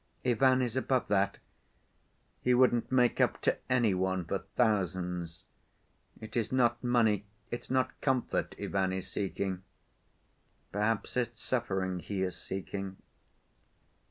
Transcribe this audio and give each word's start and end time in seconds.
"Ivan 0.25 0.63
is 0.63 0.75
above 0.75 1.09
that. 1.09 1.37
He 2.41 2.55
wouldn't 2.55 2.91
make 2.91 3.21
up 3.21 3.39
to 3.41 3.59
any 3.71 3.93
one 3.93 4.25
for 4.25 4.39
thousands. 4.39 5.43
It 6.19 6.35
is 6.35 6.51
not 6.51 6.83
money, 6.83 7.27
it's 7.51 7.69
not 7.69 8.01
comfort 8.01 8.55
Ivan 8.59 8.93
is 8.93 9.07
seeking. 9.11 9.61
Perhaps 10.71 11.17
it's 11.17 11.39
suffering 11.43 11.99
he 11.99 12.23
is 12.23 12.35
seeking." 12.35 12.97